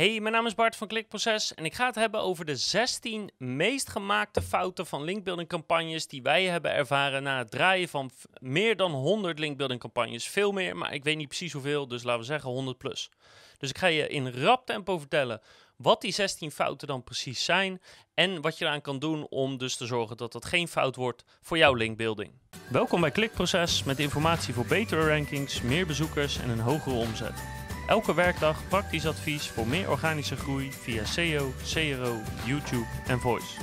[0.00, 3.30] Hey, mijn naam is Bart van Klikproces en ik ga het hebben over de 16
[3.38, 8.76] meest gemaakte fouten van linkbuilding campagnes die wij hebben ervaren na het draaien van meer
[8.76, 10.28] dan 100 linkbuilding campagnes.
[10.28, 13.10] Veel meer, maar ik weet niet precies hoeveel, dus laten we zeggen 100 plus.
[13.58, 15.40] Dus ik ga je in rap tempo vertellen
[15.76, 17.80] wat die 16 fouten dan precies zijn
[18.14, 21.24] en wat je eraan kan doen om dus te zorgen dat dat geen fout wordt
[21.40, 22.32] voor jouw linkbuilding.
[22.70, 27.59] Welkom bij Klikproces met informatie voor betere rankings, meer bezoekers en een hogere omzet.
[27.90, 33.60] Elke werkdag praktisch advies voor meer organische groei via SEO, CRO, YouTube en Voice.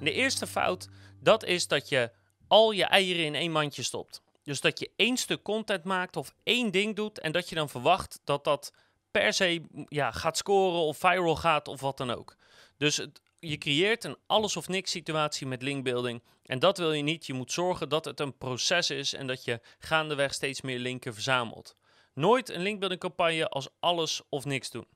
[0.00, 0.88] De eerste fout,
[1.20, 2.10] dat is dat je
[2.48, 4.22] al je eieren in één mandje stopt.
[4.42, 7.68] Dus dat je één stuk content maakt of één ding doet en dat je dan
[7.68, 8.72] verwacht dat dat
[9.10, 12.36] per se ja, gaat scoren of viral gaat of wat dan ook.
[12.76, 13.06] Dus
[13.38, 16.22] je creëert een alles of niks situatie met linkbuilding.
[16.44, 17.26] En dat wil je niet.
[17.26, 21.14] Je moet zorgen dat het een proces is en dat je gaandeweg steeds meer linken
[21.14, 21.76] verzamelt.
[22.14, 24.86] Nooit een linkbuilding campagne als alles of niks doen.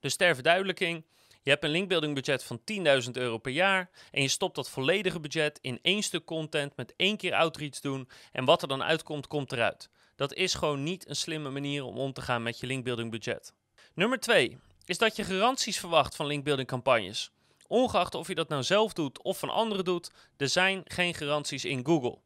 [0.00, 1.04] Dus ter verduidelijking,
[1.42, 2.60] je hebt een linkbuilding budget van
[3.04, 6.94] 10.000 euro per jaar en je stopt dat volledige budget in één stuk content met
[6.96, 9.88] één keer outreach doen en wat er dan uitkomt, komt eruit.
[10.16, 13.52] Dat is gewoon niet een slimme manier om om te gaan met je linkbuilding budget.
[13.94, 17.30] Nummer 2 is dat je garanties verwacht van linkbuilding campagnes.
[17.66, 21.64] Ongeacht of je dat nou zelf doet of van anderen doet, er zijn geen garanties
[21.64, 22.18] in Google.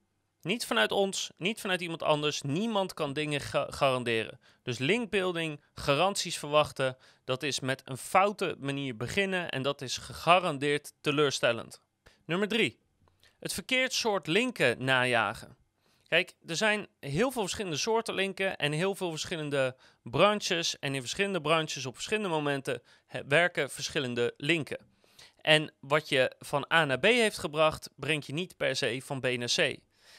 [0.42, 2.42] Niet vanuit ons, niet vanuit iemand anders.
[2.42, 4.40] Niemand kan dingen garanderen.
[4.62, 10.92] Dus linkbuilding, garanties verwachten, dat is met een foute manier beginnen en dat is gegarandeerd
[11.00, 11.80] teleurstellend.
[12.24, 12.78] Nummer 3.
[13.38, 15.56] Het verkeerd soort linken najagen.
[16.08, 20.78] Kijk, er zijn heel veel verschillende soorten linken en heel veel verschillende branches.
[20.78, 22.82] En in verschillende branches op verschillende momenten
[23.26, 24.86] werken verschillende linken.
[25.40, 29.20] En wat je van A naar B heeft gebracht, breng je niet per se van
[29.20, 29.78] B naar C.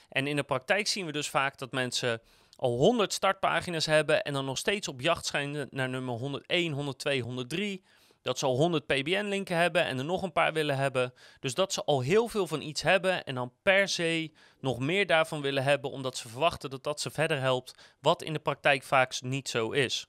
[0.09, 2.21] En in de praktijk zien we dus vaak dat mensen
[2.55, 7.21] al 100 startpagina's hebben en dan nog steeds op jacht zijn naar nummer 101, 102,
[7.21, 7.83] 103.
[8.21, 11.13] Dat ze al 100 PBN-linken hebben en er nog een paar willen hebben.
[11.39, 15.05] Dus dat ze al heel veel van iets hebben en dan per se nog meer
[15.05, 18.83] daarvan willen hebben, omdat ze verwachten dat dat ze verder helpt, wat in de praktijk
[18.83, 20.07] vaak niet zo is.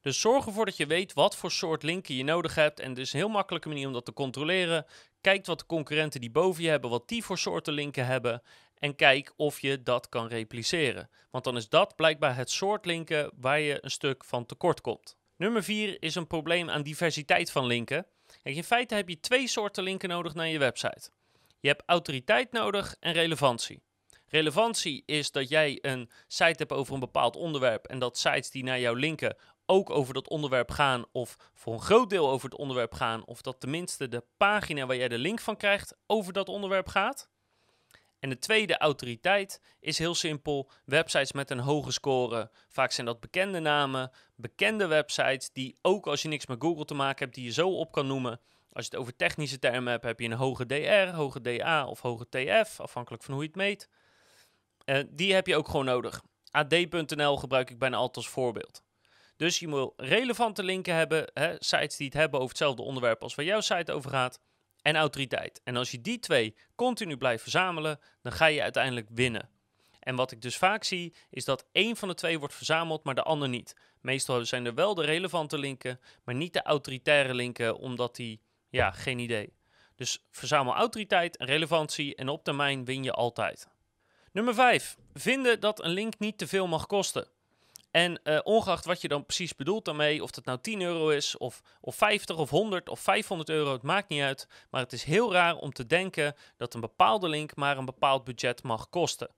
[0.00, 2.80] Dus zorg ervoor dat je weet wat voor soort linken je nodig hebt.
[2.80, 4.86] En is een heel makkelijke manier om dat te controleren.
[5.20, 8.42] Kijk wat de concurrenten die boven je hebben, wat die voor soorten linken hebben
[8.82, 11.08] en kijk of je dat kan repliceren.
[11.30, 15.16] Want dan is dat blijkbaar het soort linken waar je een stuk van tekort komt.
[15.36, 18.06] Nummer 4 is een probleem aan diversiteit van linken.
[18.42, 21.10] in feite heb je twee soorten linken nodig naar je website.
[21.60, 23.82] Je hebt autoriteit nodig en relevantie.
[24.26, 28.64] Relevantie is dat jij een site hebt over een bepaald onderwerp en dat sites die
[28.64, 32.58] naar jou linken ook over dat onderwerp gaan of voor een groot deel over het
[32.58, 36.48] onderwerp gaan of dat tenminste de pagina waar jij de link van krijgt over dat
[36.48, 37.30] onderwerp gaat.
[38.22, 42.50] En de tweede autoriteit is heel simpel: websites met een hoge score.
[42.68, 46.94] Vaak zijn dat bekende namen, bekende websites die ook als je niks met Google te
[46.94, 48.40] maken hebt, die je zo op kan noemen.
[48.72, 52.00] Als je het over technische termen hebt, heb je een hoge DR, hoge DA of
[52.00, 53.88] hoge TF, afhankelijk van hoe je het meet.
[54.84, 56.22] Uh, die heb je ook gewoon nodig.
[56.50, 58.82] AD.nl gebruik ik bijna altijd als voorbeeld.
[59.36, 63.34] Dus je moet relevante linken hebben, hè, sites die het hebben over hetzelfde onderwerp als
[63.34, 64.40] waar jouw site over gaat
[64.82, 65.60] en autoriteit.
[65.64, 69.48] En als je die twee continu blijft verzamelen, dan ga je uiteindelijk winnen.
[70.00, 73.14] En wat ik dus vaak zie, is dat één van de twee wordt verzameld, maar
[73.14, 73.76] de ander niet.
[74.00, 78.90] Meestal zijn er wel de relevante linken, maar niet de autoritaire linken, omdat die, ja,
[78.90, 79.52] geen idee.
[79.96, 83.68] Dus verzamel autoriteit en relevantie en op termijn win je altijd.
[84.32, 84.96] Nummer 5.
[85.12, 87.26] Vinden dat een link niet te veel mag kosten.
[87.92, 91.36] En uh, ongeacht wat je dan precies bedoelt daarmee, of dat nou 10 euro is,
[91.36, 94.48] of, of 50 of 100 of 500 euro, het maakt niet uit.
[94.70, 98.24] Maar het is heel raar om te denken dat een bepaalde link maar een bepaald
[98.24, 99.28] budget mag kosten.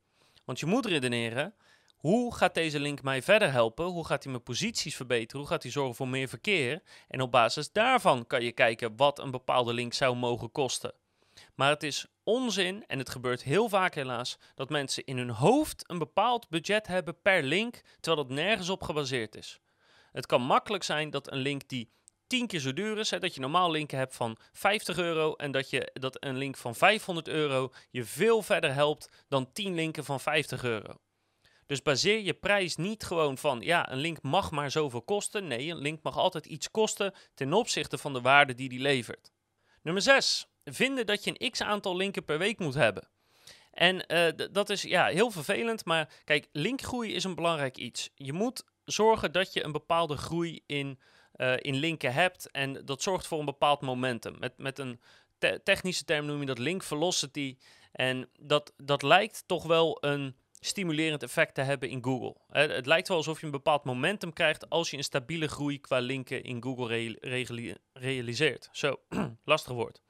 [0.44, 1.54] Want je moet redeneren,
[1.97, 3.84] hoe gaat deze link mij verder helpen?
[3.84, 5.41] Hoe gaat hij mijn posities verbeteren?
[5.41, 6.82] Hoe gaat hij zorgen voor meer verkeer?
[7.09, 10.92] En op basis daarvan kan je kijken wat een bepaalde link zou mogen kosten.
[11.54, 15.91] Maar het is onzin, en het gebeurt heel vaak helaas, dat mensen in hun hoofd
[15.91, 19.60] een bepaald budget hebben per link, terwijl dat nergens op gebaseerd is.
[20.12, 21.92] Het kan makkelijk zijn dat een link die
[22.26, 25.51] 10 keer zo duur is, hè, dat je normaal linken hebt van 50 euro en
[25.51, 30.04] dat, je, dat een link van 500 euro je veel verder helpt dan 10 linken
[30.04, 30.95] van 50 euro.
[31.66, 35.47] Dus baseer je prijs niet gewoon van, ja, een link mag maar zoveel kosten.
[35.47, 39.33] Nee, een link mag altijd iets kosten ten opzichte van de waarde die die levert.
[39.83, 43.09] Nummer 6 vinden dat je een x aantal linken per week moet hebben.
[43.71, 48.11] En uh, dat is ja, heel vervelend, maar kijk, linkgroei is een belangrijk iets.
[48.15, 50.99] Je moet zorgen dat je een bepaalde groei in,
[51.37, 54.37] uh, in linken hebt en dat zorgt voor een bepaald momentum.
[54.39, 55.01] Met, met een
[55.39, 57.57] te technische term noem je dat link velocity.
[57.93, 62.37] En dat, dat lijkt toch wel een stimulerend effect te hebben in Google.
[62.49, 65.81] Eh, het lijkt wel alsof je een bepaald momentum krijgt als je een stabiele groei
[65.81, 67.16] qua linken in Google
[67.93, 68.69] realiseert.
[68.72, 69.01] Zo,
[69.45, 70.03] lastig woord.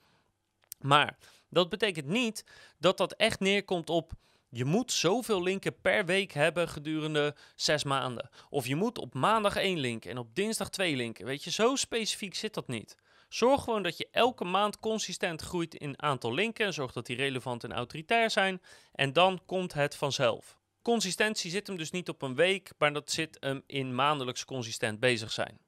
[0.85, 1.17] Maar
[1.49, 2.45] dat betekent niet
[2.79, 4.13] dat dat echt neerkomt op
[4.51, 8.31] je moet zoveel linken per week hebben gedurende zes maanden.
[8.51, 11.25] Of je moet op maandag één link en op dinsdag twee linken.
[11.25, 12.97] Weet je, zo specifiek zit dat niet.
[13.29, 16.75] Zorg gewoon dat je elke maand consistent groeit in aantal linken.
[16.75, 18.63] Zorg dat die relevant en autoritair zijn.
[18.93, 20.59] En dan komt het vanzelf.
[20.83, 25.01] Consistentie zit hem dus niet op een week, maar dat zit hem in maandelijks consistent
[25.01, 25.59] bezig zijn.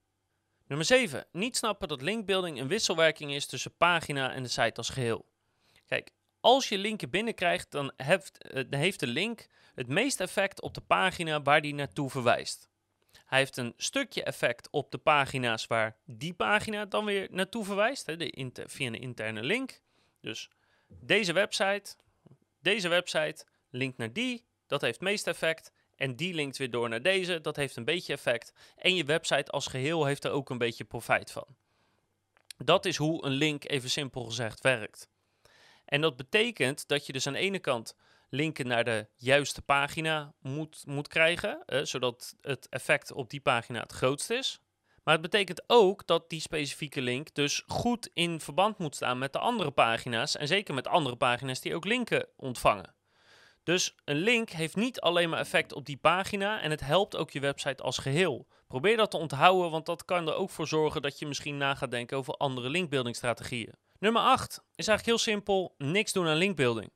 [0.67, 1.27] Nummer 7.
[1.33, 5.27] Niet snappen dat linkbuilding een wisselwerking is tussen pagina en de site als geheel.
[5.87, 6.11] Kijk,
[6.41, 10.81] als je linken binnenkrijgt, dan heeft, eh, heeft de link het meeste effect op de
[10.81, 12.69] pagina waar die naartoe verwijst.
[13.25, 18.07] Hij heeft een stukje effect op de pagina's waar die pagina dan weer naartoe verwijst,
[18.07, 19.81] hè, de via een interne link.
[20.21, 20.51] Dus
[20.89, 21.97] deze website,
[22.61, 25.73] deze website linkt naar die, dat heeft het meeste effect.
[25.97, 28.53] En die linkt weer door naar deze, dat heeft een beetje effect.
[28.77, 31.47] En je website als geheel heeft er ook een beetje profijt van.
[32.57, 35.09] Dat is hoe een link, even simpel gezegd, werkt.
[35.85, 37.97] En dat betekent dat je dus aan de ene kant
[38.29, 43.93] linken naar de juiste pagina moet, moet krijgen, zodat het effect op die pagina het
[43.93, 44.61] grootst is.
[45.03, 49.33] Maar het betekent ook dat die specifieke link dus goed in verband moet staan met
[49.33, 52.96] de andere pagina's en zeker met andere pagina's die ook linken ontvangen.
[53.67, 57.31] Dus een link heeft niet alleen maar effect op die pagina en het helpt ook
[57.31, 58.47] je website als geheel.
[58.67, 61.75] Probeer dat te onthouden, want dat kan er ook voor zorgen dat je misschien na
[61.75, 63.73] gaat denken over andere linkbuildingstrategieën.
[63.99, 66.91] Nummer 8 is eigenlijk heel simpel: niks doen aan linkbuilding.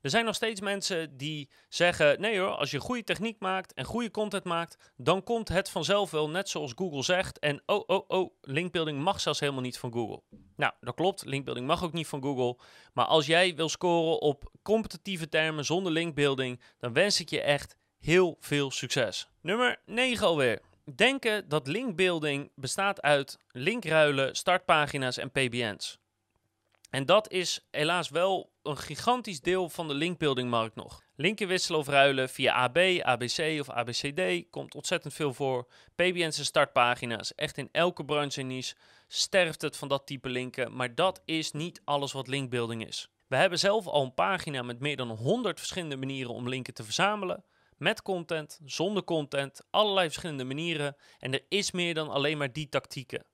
[0.00, 3.84] Er zijn nog steeds mensen die zeggen: nee hoor, als je goede techniek maakt en
[3.84, 7.38] goede content maakt, dan komt het vanzelf wel, net zoals Google zegt.
[7.38, 10.22] En oh, oh, oh, linkbuilding mag zelfs helemaal niet van Google.
[10.56, 12.58] Nou, dat klopt, linkbuilding mag ook niet van Google.
[12.92, 17.76] Maar als jij wil scoren op competitieve termen zonder linkbuilding, dan wens ik je echt
[17.98, 19.28] heel veel succes.
[19.40, 20.60] Nummer 9 alweer.
[20.94, 25.98] Denken dat linkbuilding bestaat uit linkruilen, startpagina's en PBN's.
[26.90, 31.02] En dat is helaas wel een gigantisch deel van de linkbuildingmarkt nog.
[31.14, 35.66] Linken wisselen of ruilen via AB, ABC of ABCD komt ontzettend veel voor.
[35.94, 38.74] PBN's startpagina's, echt in elke branche en niche
[39.08, 40.76] sterft het van dat type linken.
[40.76, 43.08] Maar dat is niet alles wat linkbuilding is.
[43.26, 46.84] We hebben zelf al een pagina met meer dan 100 verschillende manieren om linken te
[46.84, 47.44] verzamelen.
[47.76, 50.96] Met content, zonder content, allerlei verschillende manieren.
[51.18, 53.24] En er is meer dan alleen maar die tactieken.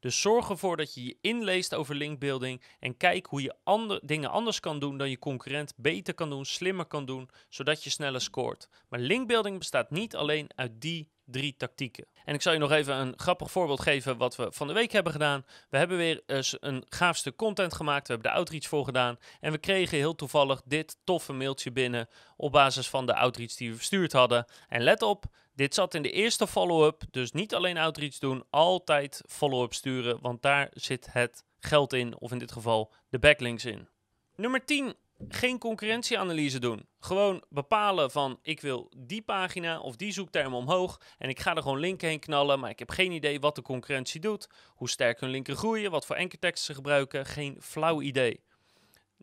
[0.00, 4.30] Dus zorg ervoor dat je je inleest over linkbuilding en kijk hoe je ander, dingen
[4.30, 8.20] anders kan doen dan je concurrent, beter kan doen, slimmer kan doen, zodat je sneller
[8.20, 8.68] scoort.
[8.88, 12.06] Maar linkbuilding bestaat niet alleen uit die drie tactieken.
[12.24, 14.92] En ik zal je nog even een grappig voorbeeld geven wat we van de week
[14.92, 15.44] hebben gedaan.
[15.70, 18.06] We hebben weer eens een gaaf stuk content gemaakt.
[18.06, 19.16] We hebben de outreach voor gedaan.
[19.40, 23.70] En we kregen heel toevallig dit toffe mailtje binnen op basis van de outreach die
[23.70, 24.46] we verstuurd hadden.
[24.68, 27.02] En let op, dit zat in de eerste follow-up.
[27.10, 30.18] Dus niet alleen outreach doen, altijd follow-up sturen.
[30.20, 33.88] Want daar zit het geld in, of in dit geval de backlinks in.
[34.36, 34.94] Nummer 10
[35.28, 36.86] geen concurrentieanalyse doen.
[37.00, 41.62] Gewoon bepalen van ik wil die pagina of die zoekterm omhoog en ik ga er
[41.62, 45.20] gewoon linken heen knallen, maar ik heb geen idee wat de concurrentie doet, hoe sterk
[45.20, 48.40] hun linken groeien, wat voor ankerteksten ze gebruiken, geen flauw idee.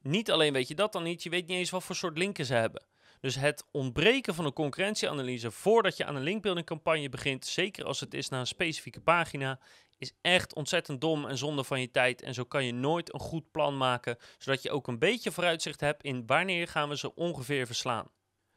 [0.01, 2.45] Niet alleen weet je dat dan niet, je weet niet eens wat voor soort linken
[2.45, 2.85] ze hebben.
[3.19, 7.99] Dus het ontbreken van een concurrentieanalyse voordat je aan een linkbuilding campagne begint, zeker als
[7.99, 9.59] het is naar een specifieke pagina,
[9.97, 12.21] is echt ontzettend dom en zonde van je tijd.
[12.21, 15.79] En zo kan je nooit een goed plan maken, zodat je ook een beetje vooruitzicht
[15.79, 18.07] hebt in wanneer gaan we ze ongeveer verslaan.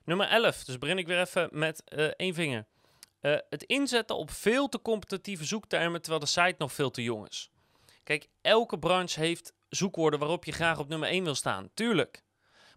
[0.05, 2.67] Nummer 11, dus begin ik weer even met uh, één vinger.
[3.21, 7.29] Uh, het inzetten op veel te competitieve zoektermen terwijl de site nog veel te jong
[7.29, 7.51] is.
[8.05, 12.23] Kijk, elke branche heeft zoekwoorden waarop je graag op nummer 1 wil staan, tuurlijk.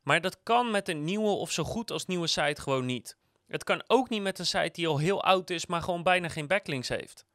[0.03, 3.17] Maar dat kan met een nieuwe of zo goed als nieuwe site gewoon niet.
[3.47, 6.29] Het kan ook niet met een site die al heel oud is, maar gewoon bijna
[6.29, 7.25] geen backlinks heeft.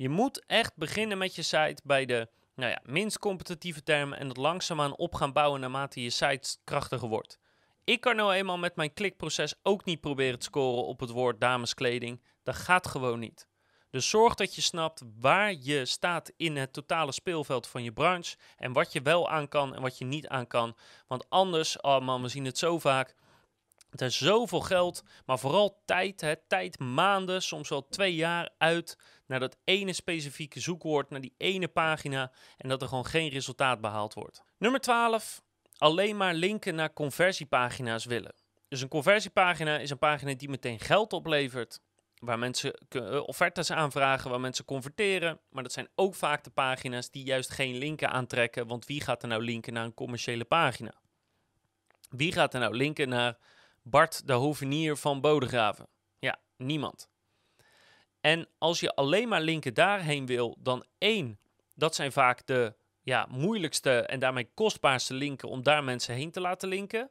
[0.00, 4.28] Je moet echt beginnen met je site bij de nou ja, minst competitieve termen en
[4.28, 7.38] dat langzaamaan op gaan bouwen naarmate je site krachtiger wordt.
[7.84, 11.40] Ik kan nou eenmaal met mijn klikproces ook niet proberen te scoren op het woord
[11.40, 12.22] dameskleding.
[12.42, 13.48] Dat gaat gewoon niet.
[13.90, 18.36] Dus zorg dat je snapt waar je staat in het totale speelveld van je branche
[18.56, 20.76] en wat je wel aan kan en wat je niet aan kan.
[21.06, 23.14] Want anders, oh man, we zien het zo vaak.
[23.90, 28.98] Het is zoveel geld, maar vooral tijd, hè, tijd maanden, soms wel twee jaar uit
[29.26, 33.80] naar dat ene specifieke zoekwoord, naar die ene pagina en dat er gewoon geen resultaat
[33.80, 34.42] behaald wordt.
[34.58, 35.42] Nummer 12,
[35.76, 38.34] alleen maar linken naar conversiepagina's willen.
[38.68, 41.80] Dus een conversiepagina is een pagina die meteen geld oplevert,
[42.18, 45.38] waar mensen eh, offertes aanvragen, waar mensen converteren.
[45.50, 49.22] Maar dat zijn ook vaak de pagina's die juist geen linken aantrekken, want wie gaat
[49.22, 50.92] er nou linken naar een commerciële pagina?
[52.10, 53.38] Wie gaat er nou linken naar
[53.82, 55.86] Bart de Hovenier van Bodegraven?
[56.18, 57.08] Ja, niemand.
[58.20, 61.38] En als je alleen maar linken daarheen wil, dan één,
[61.74, 66.40] dat zijn vaak de ja, moeilijkste en daarmee kostbaarste linken om daar mensen heen te
[66.40, 67.10] laten linken.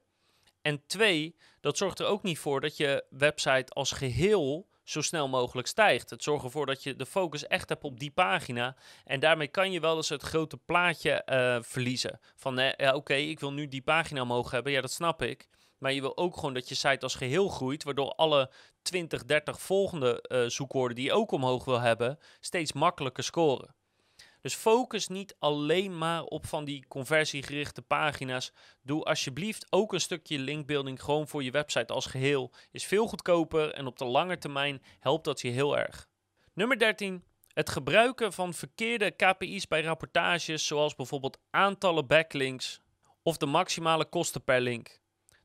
[0.62, 5.28] En twee, dat zorgt er ook niet voor dat je website als geheel zo snel
[5.28, 6.10] mogelijk stijgt.
[6.10, 8.76] Het zorgt ervoor dat je de focus echt hebt op die pagina.
[9.06, 12.20] En daarmee kan je wel eens het grote plaatje eh, verliezen.
[12.36, 14.72] Van uh, ja, oké, ik wil nu die pagina omhoog hebben.
[14.72, 15.48] Ja, dat snap ik.
[15.80, 19.62] Maar je wil ook gewoon dat je site als geheel groeit, waardoor alle 20, 30
[19.62, 23.76] volgende uh, zoekwoorden die je ook omhoog wil hebben, steeds makkelijker scoren.
[24.42, 28.52] Dus focus niet alleen maar op van die conversiegerichte pagina's.
[28.82, 32.52] Doe alsjeblieft ook een stukje linkbuilding gewoon voor je website als geheel.
[32.72, 36.08] Is veel goedkoper en op de lange termijn helpt dat je heel erg.
[36.54, 37.24] Nummer 13.
[37.54, 42.82] Het gebruiken van verkeerde KPI's bij rapportages, zoals bijvoorbeeld aantallen backlinks
[43.24, 44.99] of de maximale kosten per link.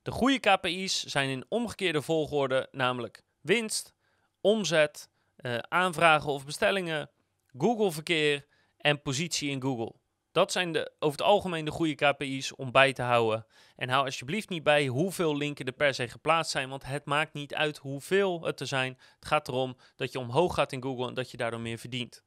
[0.04, 3.94] De goede KPI's zijn in omgekeerde volgorde, namelijk winst,
[4.40, 7.10] omzet, uh, aanvragen of bestellingen,
[7.58, 8.46] Google-verkeer
[8.76, 9.94] en positie in Google.
[10.32, 13.46] Dat zijn de, over het algemeen de goede KPI's om bij te houden.
[13.76, 17.32] En hou alsjeblieft niet bij hoeveel linken er per se geplaatst zijn, want het maakt
[17.32, 18.98] niet uit hoeveel het er zijn.
[19.14, 22.22] Het gaat erom dat je omhoog gaat in Google en dat je daardoor meer verdient.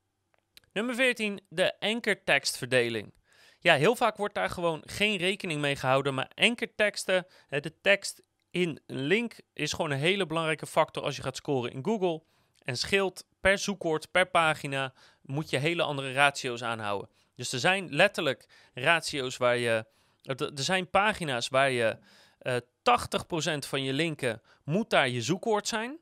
[0.74, 3.14] Nummer 14, de ankertekstverdeling.
[3.60, 8.80] Ja, heel vaak wordt daar gewoon geen rekening mee gehouden, maar ankerteksten, de tekst in
[8.86, 12.24] een link, is gewoon een hele belangrijke factor als je gaat scoren in Google.
[12.64, 17.10] En scheelt per zoekwoord, per pagina, moet je hele andere ratio's aanhouden.
[17.36, 19.86] Dus er zijn letterlijk ratio's waar je.
[20.24, 21.98] Er zijn pagina's waar je
[22.42, 22.62] uh, eh,
[23.56, 26.00] 80% van je linken moet daar je zoekwoord zijn.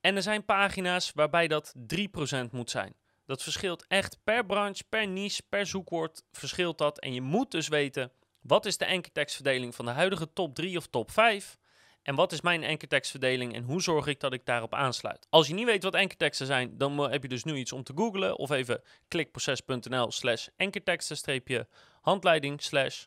[0.00, 2.94] En er zijn pagina's waarbij dat 3% moet zijn.
[3.26, 6.98] Dat verschilt echt per branche, per niche, per zoekwoord verschilt dat.
[6.98, 10.86] En je moet dus weten, wat is de enkeltekstverdeling van de huidige top 3 of
[10.86, 11.58] top 5?
[12.02, 15.26] En wat is mijn enkertekstverdeling en hoe zorg ik dat ik daarop aansluit?
[15.30, 17.92] Als je niet weet wat enkerteksten zijn, dan heb je dus nu iets om te
[17.96, 18.38] googlen.
[18.38, 21.68] Of even klikproces.nl slash enkerteksten
[22.00, 23.04] handleiding slash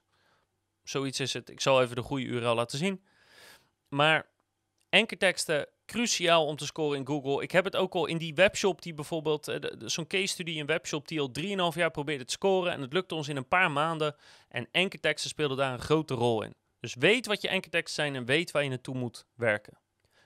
[0.84, 1.50] zoiets is het.
[1.50, 3.04] Ik zal even de goede URL laten zien.
[3.88, 4.30] Maar
[4.90, 7.44] enkerteksten, cruciaal om te scoren in Google.
[7.44, 9.56] Ik heb het ook al in die webshop die bijvoorbeeld, uh,
[9.86, 11.32] zo'n case study, een webshop die al
[11.72, 12.72] 3,5 jaar probeerde te scoren.
[12.72, 14.16] En het lukte ons in een paar maanden.
[14.50, 16.54] En enkerteksten speelden daar een grote rol in.
[16.80, 19.78] Dus weet wat je ankerteksten zijn en weet waar je naartoe moet werken.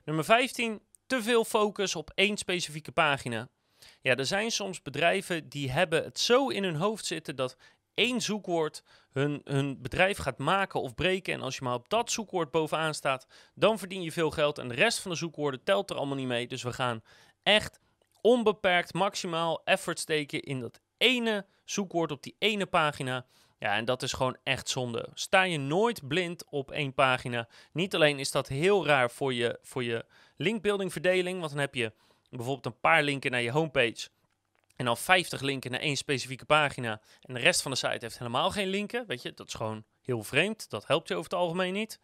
[0.05, 0.81] Nummer 15.
[1.05, 3.49] Te veel focus op één specifieke pagina.
[4.01, 7.57] Ja, er zijn soms bedrijven die hebben het zo in hun hoofd zitten dat
[7.93, 11.33] één zoekwoord hun, hun bedrijf gaat maken of breken.
[11.33, 14.57] En als je maar op dat zoekwoord bovenaan staat, dan verdien je veel geld.
[14.57, 16.47] En de rest van de zoekwoorden telt er allemaal niet mee.
[16.47, 17.03] Dus we gaan
[17.43, 17.79] echt
[18.21, 23.25] onbeperkt maximaal effort steken in dat ene zoekwoord op die ene pagina.
[23.59, 25.09] Ja, en dat is gewoon echt zonde.
[25.13, 27.47] Sta je nooit blind op één pagina.
[27.71, 30.05] Niet alleen is dat heel raar voor je, voor je
[30.37, 31.93] linkbuilding verdeling, want dan heb je
[32.29, 34.09] bijvoorbeeld een paar linken naar je homepage.
[34.75, 37.01] En dan 50 linken naar één specifieke pagina.
[37.21, 39.07] En de rest van de site heeft helemaal geen linken.
[39.07, 40.69] Weet je, dat is gewoon heel vreemd.
[40.69, 41.99] Dat helpt je over het algemeen niet.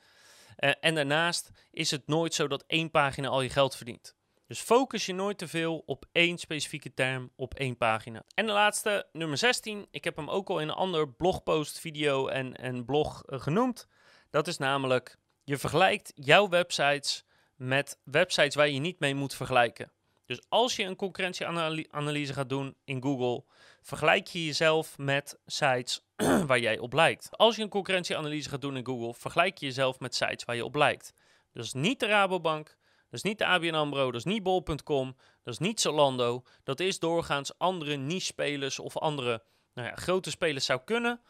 [0.59, 4.15] Uh, en daarnaast is het nooit zo dat één pagina al je geld verdient.
[4.47, 8.23] Dus focus je nooit te veel op één specifieke term op één pagina.
[8.33, 9.87] En de laatste, nummer 16.
[9.91, 13.87] Ik heb hem ook al in een ander blogpost, video en, blog uh, genoemd.
[14.29, 19.91] Dat is namelijk, je vergelijkt jouw websites met websites waar je niet mee moet vergelijken.
[20.29, 23.43] Dus als je een concurrentieanalyse gaat doen in Google,
[23.81, 26.01] vergelijk je jezelf met sites
[26.47, 27.29] waar jij op lijkt.
[27.31, 30.65] Als je een concurrentieanalyse gaat doen in Google, vergelijk je jezelf met sites waar je
[30.65, 31.13] op lijkt.
[31.53, 32.77] Dus niet de Rabobank,
[33.11, 36.43] is niet de ABN AMRO, dat is niet bol.com, dat is niet Zalando.
[36.63, 39.43] Dat is doorgaans andere niche-spelers of andere
[39.73, 41.21] nou ja, grote spelers zou kunnen.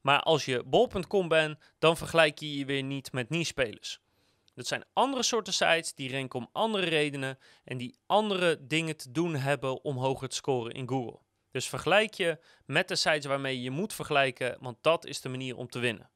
[0.00, 4.00] Maar als je bol.com bent, dan vergelijk je je weer niet met niche-spelers.
[4.58, 9.10] Dat zijn andere soorten sites die renken om andere redenen en die andere dingen te
[9.10, 11.18] doen hebben om hoger te scoren in Google.
[11.50, 15.56] Dus vergelijk je met de sites waarmee je moet vergelijken, want dat is de manier
[15.56, 16.10] om te winnen.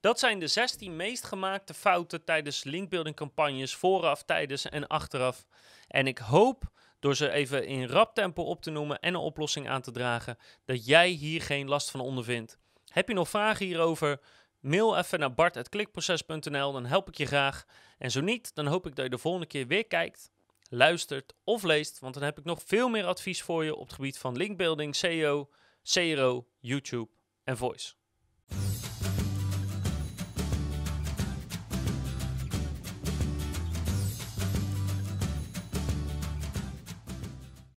[0.00, 5.46] Dat zijn de 16 meest gemaakte fouten tijdens linkbuilding campagnes, vooraf, tijdens en achteraf.
[5.88, 9.68] En ik hoop door ze even in rap tempo op te noemen en een oplossing
[9.68, 12.58] aan te dragen, dat jij hier geen last van ondervindt.
[12.88, 14.20] Heb je nog vragen hierover?
[14.62, 17.64] Mail even naar bart.klikproces.nl, dan help ik je graag.
[17.98, 20.30] En zo niet, dan hoop ik dat je de volgende keer weer kijkt,
[20.68, 23.92] luistert of leest, want dan heb ik nog veel meer advies voor je op het
[23.92, 25.48] gebied van linkbuilding, SEO,
[25.82, 27.10] CRO, YouTube
[27.44, 27.94] en Voice.